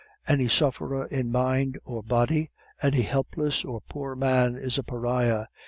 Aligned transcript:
Any 0.27 0.47
sufferer 0.47 1.05
in 1.05 1.31
mind 1.31 1.77
or 1.85 2.01
body, 2.01 2.49
any 2.81 3.03
helpless 3.03 3.63
or 3.63 3.81
poor 3.81 4.15
man, 4.15 4.55
is 4.55 4.79
a 4.79 4.83
pariah. 4.83 5.45